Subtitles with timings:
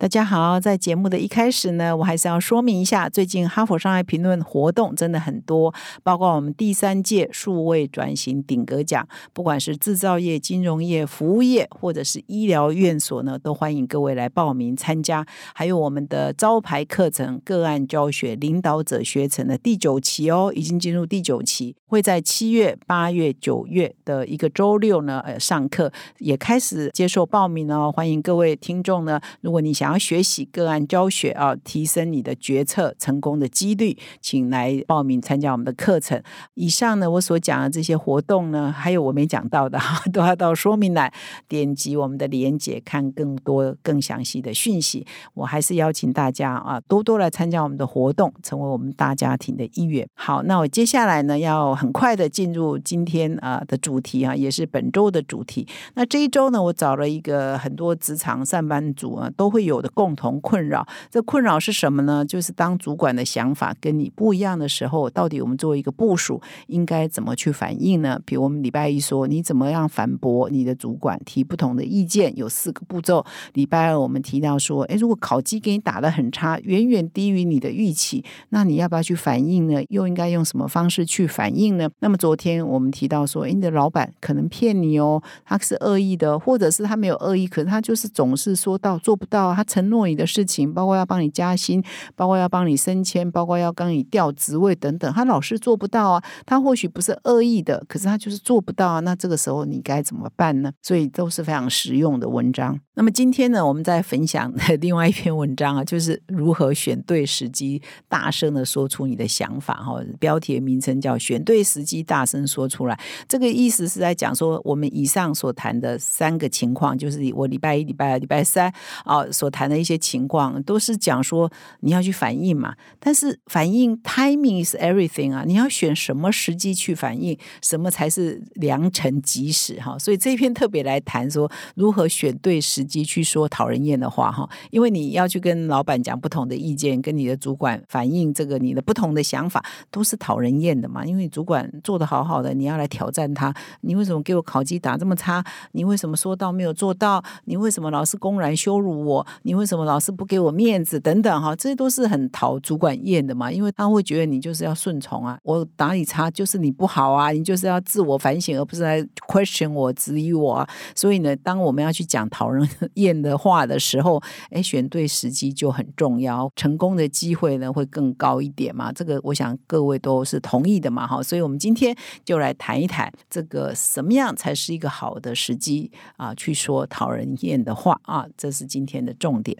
[0.00, 5.74] 大家好，在节目的一开始呢，我还是要说明一下，最近哈佛商业评论活动真的很多，
[6.04, 15.26] 包括我们第三届数位转型顶格奖，不管是制造业、金融业、服务业，或者是医疗院所呢，都欢迎各位来报名参加。
[15.52, 27.90] 还有我们的招牌课程个案教学领导者学程的第九期哦，已经进入第九期，会在七月、八月、九月的一个周六呢，呃，上课也开始接受报名哦。
[27.90, 29.87] 欢迎各位听众呢，如果你想。
[29.88, 36.22] 想要学习个案教学啊，提升你的决策成功的几率，请来报名参加我们的课程。
[36.52, 39.80] 以上呢，我所讲的这些活动呢，还有我没讲到的，
[40.12, 41.10] 都要到说明栏
[41.48, 45.06] 点击我们的连结，看更多更详细的讯息。
[45.32, 50.06] 我还是邀请大家啊，多多来参加我们的活动，成为我们大家庭的一员。
[50.12, 55.66] 好，那我接下来呢，要很快的进入今天啊的主题啊，也是本周的主题。
[55.94, 59.77] 那这一周呢，我找了一个很多职场上班族啊，都会有。
[59.80, 62.24] 的共同困扰，这困扰是什么呢？
[62.24, 68.20] 就是当主管的想法跟你不一样的时候，到底我们作为一个部署应该怎么去反应呢？
[68.26, 72.36] 比如我们礼拜一说，你怎么样反驳你的主管提不同的意见？
[72.36, 73.24] 有四个步骤。
[73.54, 79.80] 礼拜二我们提到说，诶，如果考绩给你打的很差，远远低于你的预期，那你要不要去反应呢？
[79.90, 81.88] 又应该用什么方式去反应呢？
[82.00, 89.64] 那么昨天我们提到说，诶，你的老板可能骗你哦，他是恶意的，或者是他没有恶意，可是他就是总是说到做不到，他。
[89.68, 91.84] 承诺你的事情，包括要帮你加薪，
[92.16, 96.24] 包括要帮你升迁，包括要帮你调职位等等，他老是做不到啊。
[96.46, 99.00] 他或许不是恶意的，可是他就是做不到啊。
[99.00, 100.72] 那这个时候你该怎么办呢？
[100.82, 102.80] 所以都是非常实用的文章。
[102.94, 109.74] 那么今天呢，我们在分享的 另外一篇文章啊，就是如何选对时机，大声的说出你的想法。
[109.74, 112.98] 哈，标题的名称叫“选对时机，大声说出来”。
[113.28, 118.72] 这个意思是在讲说，我们以上所谈的三个情况，就是我礼拜一、礼拜二、礼拜三
[119.04, 119.48] 啊所。
[119.57, 129.98] 谈谈的一些情况都是讲说你要去反应嘛，但是反应 timing is everything 啊，你要选什么时机去反应，什么才是良辰吉时哈。
[129.98, 141.04] 所以这一篇特别来谈说如何选对时机去说讨人厌的话哈，因为你要去跟老板讲不同的意见，跟你的主管反映这个你的不同的想法，都是讨人厌的嘛。
[141.04, 145.44] 因为主管做的好好的，你要来挑战他，你为什么给我考绩打这么差？
[145.72, 147.20] 你为什么说到没有做到？
[147.46, 149.26] 你为什么老是公然羞辱我？
[149.48, 151.00] 你为什么老是不给我面子？
[151.00, 160.52] 等等哈，这些都是很讨主管厌的嘛，因为他会觉得你就是要顺从啊，我哪里差就是你不好啊，你就是要自我反省，而不是来 question 我、质疑我。
[160.52, 160.68] 啊。
[160.94, 168.92] 所以呢，当我们要去讲讨人 厌的话的时候，哎，选对时机就很重要，成功的机会呢会更高一点嘛。
[168.92, 171.22] 这个我想各位都是同意的嘛，哈。
[171.22, 179.37] 所以我们今天就来谈一谈这个什么样才是一个好的时机啊，去说讨人厌的话啊，这是今天的重。
[179.42, 179.56] 点。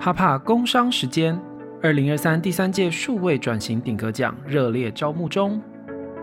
[0.00, 1.38] 哈帕工商时间，
[1.80, 5.60] 二零二三第三届数位转型顶格奖热烈招募中。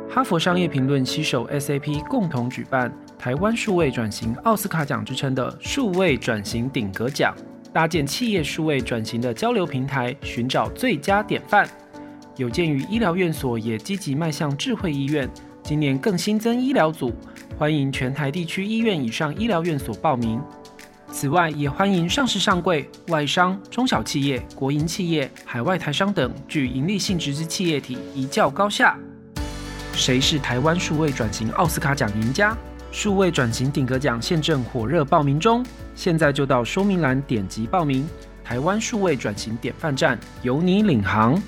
[0.10, 7.36] 哈佛商业评论携手 SAP 共同举办台湾数位转型奥斯卡奖之称的数位转型顶格奖，
[7.72, 11.68] 搭建企业数位转型的交流平台，寻找最佳典范。
[12.38, 15.30] 有鉴于医疗院所也积极迈向智慧医院，
[15.62, 17.14] 今年更新增医疗组，
[17.58, 20.42] 欢迎全台地区医院以上医疗院所报名。
[21.12, 28.98] 此外，也欢迎上市上柜、外商、中小企业、国营企业、海外台商等具盈利性质之企业体一较高下。
[29.94, 32.56] 谁是台湾数位转型奥斯卡奖赢家？
[32.92, 38.08] 数位转型顶格奖现正火热报名中，现在就到说明栏点击报名。
[38.44, 41.40] 台湾数位转型典范站，由你领航。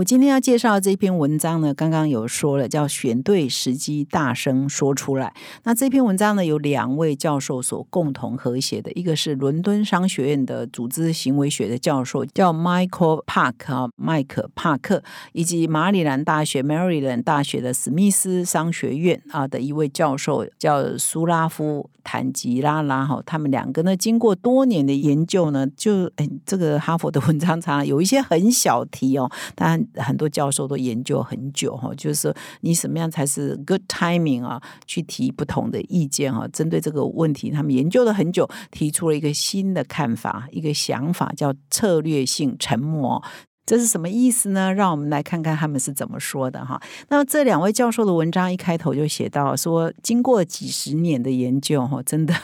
[0.00, 5.34] 我今天要介绍这篇文章呢，刚刚有说了，叫选对时机，大声说出来。
[5.64, 15.02] 那这篇文章呢，有两位教授所共同合写的，一个是伦敦商学院的组织行为学的教授，叫 Michael Park 啊，麦克帕克，
[15.32, 23.22] 以及马里兰大学 Maryland 大学的史密斯商学院啊的一位教授，叫苏拉夫坦吉拉拉哈。
[23.26, 34.60] 他们两个呢，经过多年的研究呢，就哎，这个哈佛的文章常常有一些很小题哦，但很多教授都研究很久哈，就是你什么样才是 good timing 啊？
[34.86, 36.46] 去提不同的意见哈。
[36.48, 43.22] 针对这个问题，他们研究了很久，提出了一个新的看法，一个想法，叫策略性沉默。
[43.66, 44.72] 这是什么意思呢？
[44.74, 46.80] 让我们来看看他们是怎么说的哈。
[47.08, 52.34] 那么这两位教授的文章一开头就写到说，经过几十年的研究哈，真的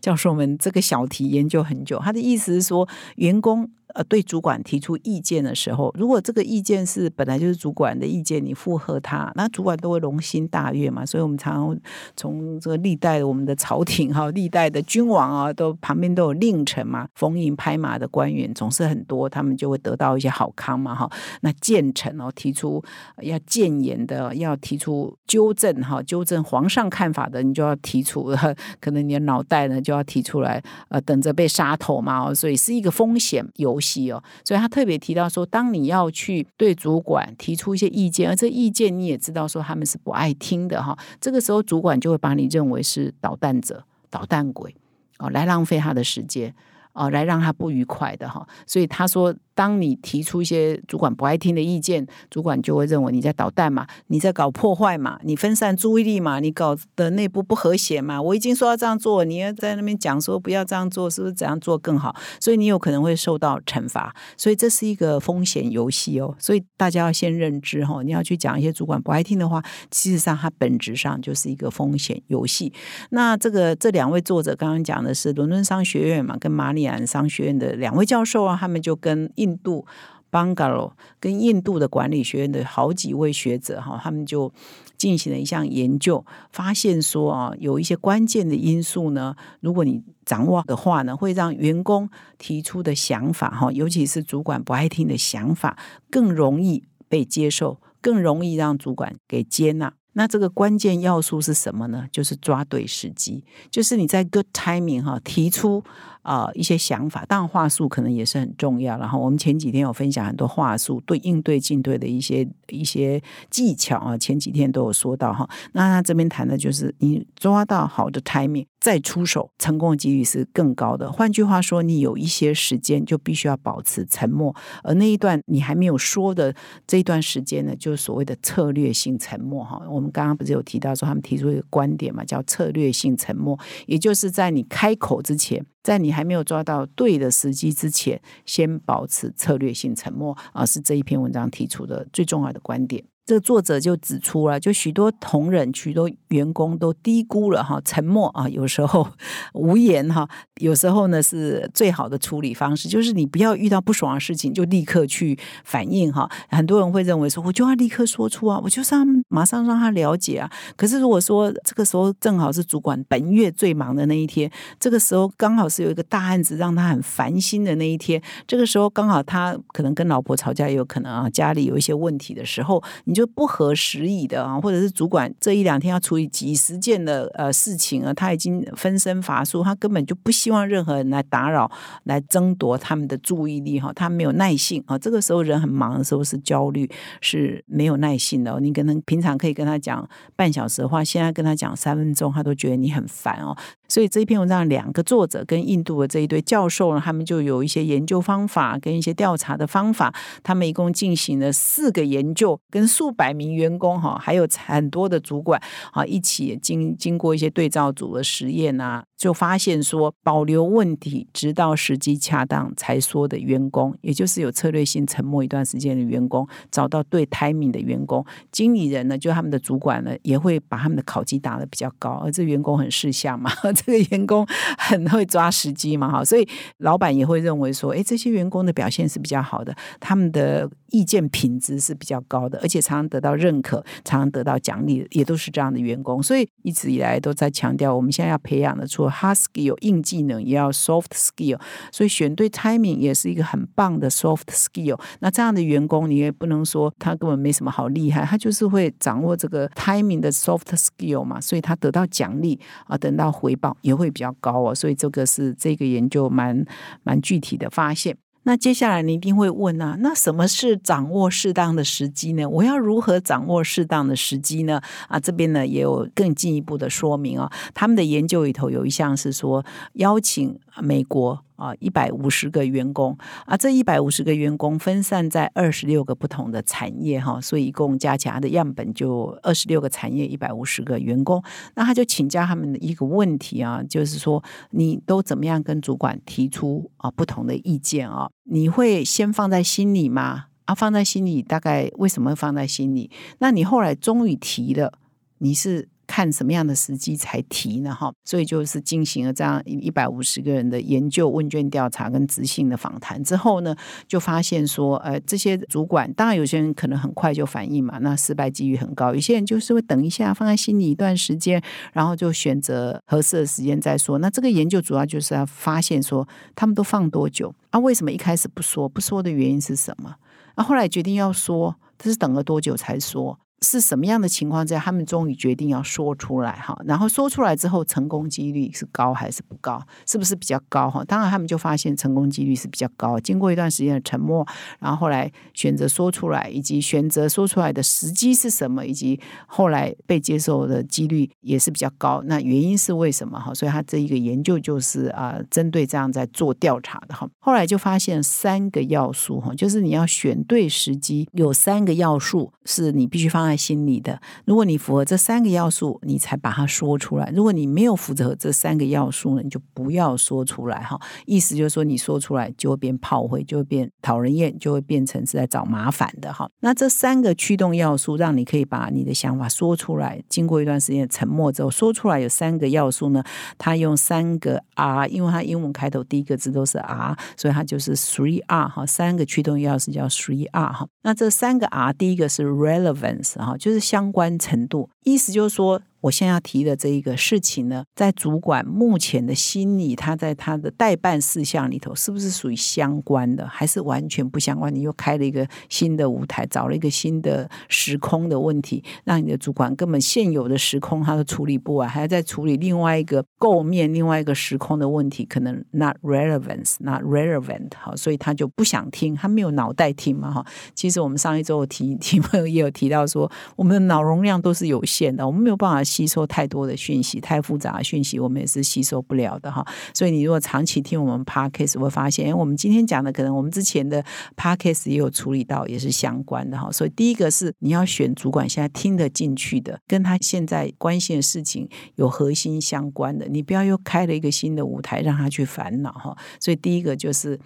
[0.00, 1.98] 教授们这个小题研究很久。
[2.00, 2.86] 他的意思是说，
[3.16, 3.70] 员工。
[3.94, 11.06] 呃，对主管提出意见的时候，如果这个意见是本来就是主管的意见，你附和他，那主管都会龙心大悦嘛。
[11.06, 11.80] 所以，我们常常
[12.16, 21.08] 从这个历代我们的朝廷哈，历代的君王啊，都旁边都有令臣嘛，逢迎拍马的官员总是很多，他们就会得到一些好康嘛哈。
[21.42, 22.82] 那谏臣哦，提出
[23.22, 28.34] 要谏言的，要提出纠正哈，纠正皇上看法的，你就要提出，
[28.80, 32.34] 可能你的脑袋呢就要提出来，呃，等着被杀头嘛。
[32.34, 33.78] 所以是一个风险游。
[34.10, 44.74] 哦，所以他特别提到说，当你要去对主管提出一些意见，而这意见你也知道说他们是不爱听的哈，这个时候主管就会把你认为是捣蛋者、捣蛋鬼
[45.18, 46.54] 哦，来浪费他的时间
[46.92, 49.34] 哦，来让他不愉快的哈，所以他说。
[49.54, 58.20] 当你提出一些主管不爱听的意见，主管就会认为你在捣蛋嘛，你在搞破坏嘛，你分散注意力嘛，你搞的内部不和谐嘛。
[58.20, 62.14] 我已经说要这样做，你要在那边讲说不要这样做，是不是怎样做更好？
[62.40, 64.12] 所以你有可能会受到惩罚。
[64.36, 66.34] 所以这是一个风险游戏哦。
[66.40, 72.72] 所以大家要先认知哈，你要去讲一些主管不爱听的话，其实上它本质上就是一个风险游戏。
[73.10, 79.30] 那这个这两位作者刚刚讲的是伦敦商学院嘛，跟马里安商学院的两位教授啊，他们就跟。
[79.44, 79.84] 印度
[80.30, 84.52] Bangalo 跟印度的管理学院的好几位学者哈，他们就
[84.96, 95.78] 进行了一项研究，发现说啊，有一些关键的因素呢，如果你掌握的话呢，会让员工提出的想法哈，尤其是主管不爱听的想法，
[96.10, 99.92] 更容易被接受，更容易让主管给接纳。
[100.16, 102.06] 那这个关键要素是什么呢？
[102.10, 105.84] 就是抓对时机，就是你在 good timing 哈提出。
[106.24, 108.98] 啊，一些想法，当然话术可能也是很重要。
[108.98, 115.48] 然后我们前几天有分享很多话术对应对进退的一些一些技巧啊，前几天都有说到哈。
[115.72, 121.12] 那他这边谈的就是你抓到好的 timing 再出手，成功的几率是更高的。
[121.12, 126.54] 换句话说，你有一些时间就必须要保持沉默，而那一段你还没有说的
[126.86, 129.82] 这一段时间呢，就是所谓的策略性沉默哈。
[129.90, 135.64] 我们刚刚不是有提到说他们提出一个观点嘛，叫策略性沉默，也就是在你开口之前。
[135.84, 143.04] 在你还没有抓到对的时机之前，先保持策略性沉默啊，是这一篇文章提出的最重要的观点。
[143.26, 149.08] 这个作者就指出了，就许多同仁、许多员工都低估了哈沉默啊，有时候
[149.54, 150.28] 无言哈，
[150.60, 156.30] 有时候呢是最好的处理方式，就是你不要遇到不爽的事情就立刻去反应哈。
[156.50, 160.50] 很多人会认为说，我就要立刻说出啊，我就是要马上让他了解啊。
[160.76, 172.82] 可是如果说这个时候正好是主管本月最忙的那一天，这个时候刚好是有一个大案子让他很烦心的那一天，这个时候刚好他可能跟老婆吵架，也有可能啊家里有一些问题的时候，
[173.14, 181.70] 就不合时宜的啊，或者是主管这一两天要处理几十件的呃事情啊，他已经分身乏术，他根本就不希望任何人来打扰、
[182.02, 184.98] 来争夺他们的注意力哈，他没有耐性啊。
[184.98, 186.90] 这个时候人很忙的时候是焦虑，
[187.20, 188.58] 是没有耐性的。
[188.60, 193.56] 你可能平常可以跟他讲半小时的话，现在跟他讲三分钟，他都觉得你很烦哦。
[193.86, 200.12] 所以这一篇文章，两个作者跟印度的这一对教授呢，他们就有一些研究方法跟一些调查的方法。
[200.42, 205.60] 他们一共进行了四个研究，跟数数百名员工哈，还有很多的主管
[205.92, 209.04] 啊，一起经经过一些对照组的实验啊。
[209.16, 224.46] 就发现说，保留问题直到时机恰当才说的员工，也就是有策略性沉默一段时间的员工，找到对 timing 的员工，经理人呢，就他们的主管呢，也会把他们的考绩打得比较高，而这员工很识相嘛， 这个员工
[224.76, 226.46] 很会抓时机嘛，哈，所以
[226.78, 241.60] 老板也会认为说，哎，这些员工的表现是比较好的，他们的意见品质是比较高的，而且常常得到认可，常常得到奖励，也都是这样的员工，所以一直以来都在强调，我们现在要培养的除了 hard skill 硬技能也要 soft skill，
[241.90, 245.00] 所以选对 timing 也是一个很棒的 soft skill。
[245.18, 254.72] 那这样的员工你也不能说他根本没什么好厉害，他就是会掌握这个 timing 的 soft skill 嘛，所以他得到奖励啊，等到回报也会比较高哦。
[254.72, 256.64] 所以这个是这个研究蛮
[257.02, 258.16] 蛮具体的发现。
[258.44, 262.48] 那接下来你一定会问啊，那什么是掌握适当的时机呢？
[262.48, 264.80] 我要如何掌握适当的时机呢？
[265.08, 267.50] 啊，这边呢也有更进一步的说明啊。
[267.74, 271.42] 他们的研究里头有一项是说邀请美国。
[271.56, 281.42] 啊，一百五十个员工啊，这一百五十个员工分散在二十六个不同的产业哈，所以一共加起来的样本就二十六个产业，一百五十个员工。
[281.74, 288.28] 那他就请教他们的一个问题啊，就是说你都怎么样跟主管提出啊不同的意见啊？
[288.44, 290.46] 你会先放在心里吗？
[290.64, 293.10] 啊，放在心里，大概为什么放在心里？
[293.38, 294.98] 那你后来终于提了，
[295.38, 295.88] 你是？
[296.06, 297.94] 看什么样的时机才提呢？
[297.94, 303.74] 哈，所以就是进行了这样一百五十个人的研究问卷调查跟执行的访谈之后呢，
[304.06, 314.18] 就发现说，呃，这些主管当然有些人可能很快就反应嘛，那失败几率很高；有些人就是会等一下，放在心里一段时间，然后就选择合适的时间再说。
[314.18, 317.54] 那这个研究主要就是要发现说，他们都放多久？
[317.70, 318.88] 啊，为什么一开始不说？
[318.88, 320.14] 不说的原因是什么？
[320.54, 323.38] 啊，后来决定要说，这是等了多久才说？
[323.64, 326.78] 是什么样的情况下，他们终于决定要说出来哈？
[326.84, 329.82] 然后说出来之后，成功几率是高还是不高？
[330.06, 331.02] 是不是比较高哈？
[331.04, 333.18] 当然，他们就发现成功几率是比较高。
[333.18, 334.46] 经过一段时间的沉默，
[334.78, 342.22] 然后后来选择说出来，以及选择说出来的时机是什么，以及后来被接受的几率也是比较高。
[342.26, 343.54] 那原因是为什么哈？
[343.54, 347.26] 所以他这一个研究就是啊，针对这样在做调查的哈。
[347.40, 353.53] 后来就发现三个要素哈，就是你要选对时机，有三个要素是你必须放在。
[353.56, 360.82] 心里的，如果你符合这三个要素，你才把它说出来；如果你没有符合这三个要素呢，你就不要说出来。
[360.82, 366.32] 哈，意思就是说，你说出来就会变炮灰，就会变讨人厌，就会变成是在找麻烦的。
[366.32, 370.22] 哈，那这三个驱动要素，让你可以把你的想法说出来。
[370.28, 373.22] 经过一段时间沉默之后，说出来有三个要素呢，
[373.58, 378.68] 它用三个 R，因为它英文开头第一个字都是 R，所以它就是 Three R。
[378.68, 380.72] 哈，三个驱动要素叫 Three R。
[380.72, 383.38] 哈，那这三个 R，第一个是 Relevance。
[383.44, 385.82] 啊，就是相关程度，意思就是说。
[386.04, 394.74] 我现在要提的这一个事情呢，在主管目前的心理，他在他的代办事项里头，是不是属于相关的，还是完全不相关？
[394.74, 407.70] 你又开了一个新的舞台，找了一个新的时空的问题，让你的主管根本现有的时空他都处理不完，还要再处理另外一个构面、另外一个时空的问题，可能 not relevance, not relevant。
[407.80, 410.30] 好，所以他就不想听，他没有脑袋听嘛。
[410.30, 410.44] 哈，
[410.74, 415.82] 其实我们上一周提 题目也有提到说，我们的脑容量都是有限的，我们没有办法。
[415.94, 419.64] 吸收太多的讯息，太复杂的讯息，我们也是吸收不了的哈。
[419.94, 424.04] 所以你如果长期听我们 podcast，会发现，哎，我们今天讲的可能我们之前的
[424.36, 426.68] podcast 也有处理到，也是相关的哈。
[426.72, 436.16] 所以第一个是你要选主管现在听得进去的，跟他现在关心的事情有核心相关的，你不要又开了一个新的舞台让他去烦恼哈。
[436.40, 437.38] 所以第一个就是。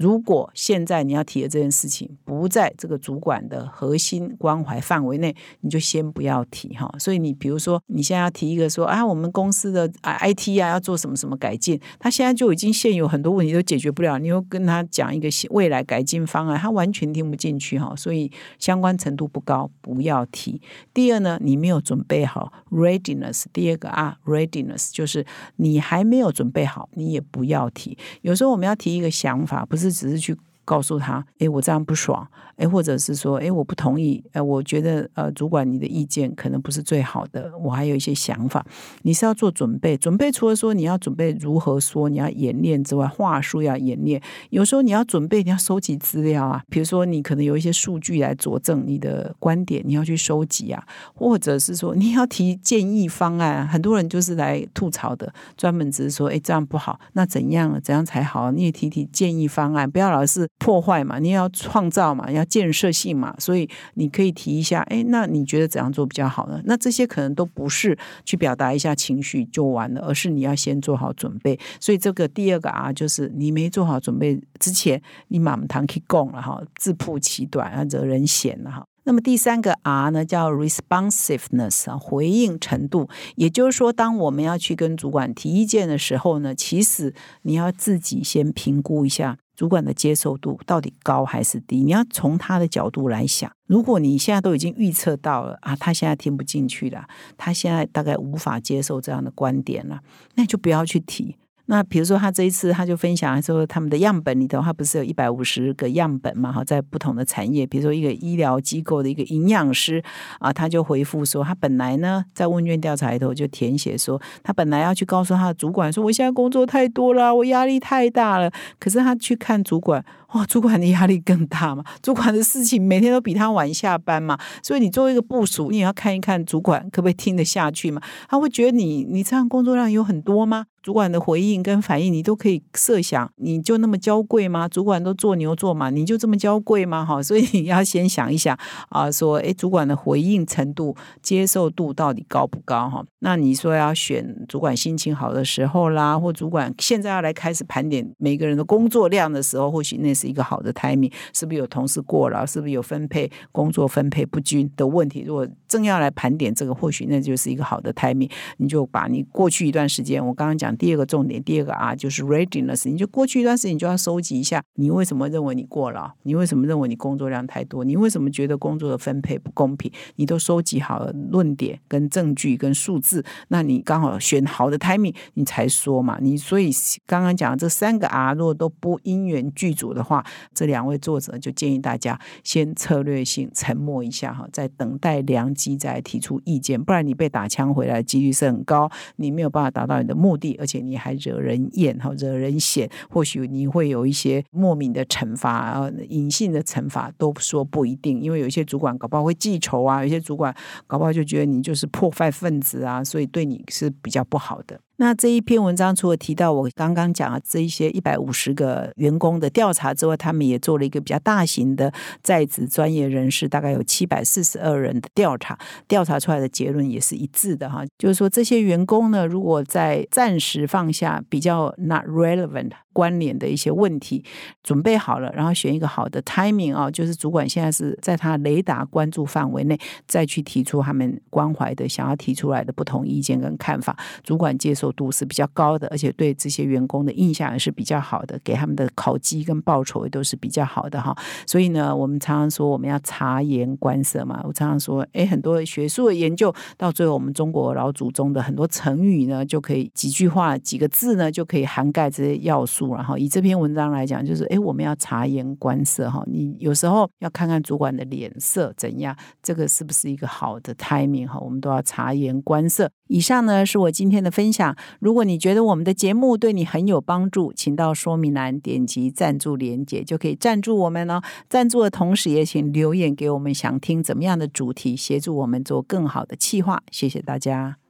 [0.00, 6.90] 如果现在你要提的这件事情不在这个主管的核心关怀范围内，你就先不要提哈。
[6.98, 17.94] 所以你比如说，你现在要提一个说啊，我们公司的啊 IT 啊要做什么什么改进，他现在就已经现有很多问题都解决不了，你又跟他讲一个未来改进方案，他完全听不进去哈。
[17.94, 20.62] 所以相关程度不高，不要提。
[20.94, 23.44] 第二呢，你没有准备好 readiness。
[23.52, 25.26] 第二个啊，readiness 就是
[25.56, 27.98] 你还没有准备好，你也不要提。
[28.22, 29.89] 有时候我们要提一个想法，不是。
[29.90, 30.36] 只是去
[30.70, 32.24] 告诉他，哎，我这样不爽。
[32.54, 38.64] 哎，或者是说，哎，我不同意，哎，我觉得，呃，主管你的意见可能不是最好的，我还有一些想法。
[39.02, 44.22] 你是要做准备，准备除了说你要准备如何说，你要演练之外，话术要演练。
[44.50, 50.84] 有时候你要准备，你要收集资料啊，比如说你可能有一些数据来佐证你的观点，你要去收集啊，
[51.14, 53.66] 或者是说你要提建议方案。
[53.66, 58.52] 很多人就是来吐槽的，专门只是说，哎，这样不好，那怎样怎样才好？
[58.52, 62.44] 你也提提建议方案，不要老是破坏嘛，你要创造嘛，要。
[62.50, 66.60] 建设性嘛，所以你可以提一下，哎，那你觉得怎样做比较好呢？
[66.64, 71.56] 那这些可能都不是去表达一下情绪就完了，而是你要先做好准备。
[71.78, 78.84] 所以这个第二个啊，就是你没做好准备之前，你满堂去供了哈，自曝其短啊，惹人嫌了哈。
[79.04, 83.08] 那么第三个 R 呢，叫 responsiveness 啊，回应程度。
[83.36, 89.38] 也就是说，当我们要去跟主管提意见的时候呢，其实你要自己先评估一下。
[89.60, 91.82] 主管的接受度到底高还是低？
[91.82, 93.52] 你要从他的角度来想。
[93.66, 100.00] 如果你现在都已经预测到了啊，他现在听不进去了，他现在大概无法接受这样的观点了，
[100.36, 101.36] 那就不要去提。
[101.70, 106.50] 那比如说，他这一次他就分享说，他们的样本里头，他不是有一百五十个样本嘛？
[106.50, 110.02] 哈，在不同的产业，比如说一个医疗机构的一个营养师
[110.40, 118.50] 啊，他就回复说，他本来呢在问卷调查里头就填写说，他本来要去告诉他的主管说，我现在工作太多了，我压力太大了。
[118.80, 120.04] 可是他去看主管。
[120.32, 121.84] 哇，主管的压力更大嘛？
[122.02, 128.00] 主管的事情每天都比他晚下班嘛，所以你作为一个部署，你也要看一看主管可不可以听得下去嘛？
[128.28, 130.66] 他会觉得你你这样工作量有很多吗？
[130.82, 134.66] 主管的回应跟反应，你都可以设想，你就那么娇贵吗？
[134.66, 137.04] 主管都做牛做马，你就这么娇贵吗？
[137.04, 138.58] 哈，所以你要先想一想
[138.88, 142.88] 啊，说，哎，主管的回应程度、接受度到底高不高？
[142.88, 152.44] 哈，那你说要选主管心情好的时候啦，或主管现在要来开始盘点每个人的工作量的时候，或许那是一个好的 timing，是不是有同事过劳？
[152.44, 155.22] 是不是有分配工作分配不均的问题？
[155.26, 160.76] 如果正要来盘点这个，或许那就是一个好的 timing，你就把你过去一段时间，我刚刚讲。
[160.76, 162.88] 第二个重点，第二个啊，就是 readiness。
[162.90, 166.10] 你就过去一段时间，你就要收集一下，你为什么认为你过劳？
[166.24, 167.84] 你为什么认为你工作量太多？
[167.84, 169.92] 你为什么觉得工作的分配不公平？
[170.16, 176.18] 你都收集好了论点、跟证据、跟数字，那你刚好选好的 timing，你才说嘛。
[176.20, 176.70] 你所以
[177.06, 180.24] 刚刚讲这三个 R，如果都不因缘具足的话，
[180.54, 190.56] 这两位作者就建议大家先策略性沉默一下哈，在等待良机再提出意见，不然你被打枪回来的几率是很高，你没有办法达到你的目的。
[190.58, 200.54] 而且你还惹人厌哈，惹人嫌，或许你会有一些莫名的惩罚啊，隐性的惩罚都说不一定，因为有一些主管搞不好会记仇啊，有些主管
[200.86, 204.80] 搞不好就觉得你就是破坏分子啊，所以对你是比较不好的。
[205.00, 211.90] 那这一篇文章除了提到我刚刚讲的这一些一百五十个员工的调查之外，他们也做了一个比较大型的
[212.22, 222.72] 在职专业人士，大概有七百四十二人的调查，调查出来的结论也是一致的哈，就是说这些员工呢，如果在暂时放下比较 not relevant。
[222.92, 224.24] 关联的一些问题
[224.62, 233.96] 准备好了，然后选一个好的 timing 啊，就是主管现在是在他雷达关注范围内，再去提出他们关怀的、想要提出来的不同意见跟看法。
[234.24, 241.16] 主管接受度是比较高的，而且对这些员工的印象也是比较好的，给他们的考绩跟报酬也都是比较好的哈。
[241.46, 244.40] 所以呢，我们常常说我们要察言观色嘛。
[244.44, 252.79] 我常常说，哎，很多学术的研究到最后，我们中国老祖宗的很多成语呢，就可以几句话、几个字呢，就可以涵盖这些要素。
[252.94, 256.22] 然后以这篇文章来讲，就是哎，我们要察言观色哈。
[256.26, 261.38] 你有时候要看看主管的脸色怎样，这个是不是一个好的 timing 哈？
[261.40, 262.90] 我们都要察言观色。
[263.08, 264.76] 以上呢是我今天的分享。
[265.00, 271.20] 如果你觉得我们的节目对你很有帮助，请到说明栏点击赞助连接，就可以赞助我们哦。
[271.48, 276.82] 赞助的同时，也请留言给我们，想听怎么样的主题，协助我们做更好的企划。
[276.90, 277.89] 谢谢大家。